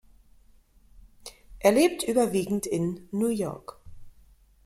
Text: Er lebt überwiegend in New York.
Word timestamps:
Er 1.59 1.73
lebt 1.73 2.01
überwiegend 2.01 2.65
in 2.65 3.07
New 3.11 3.27
York. 3.27 3.79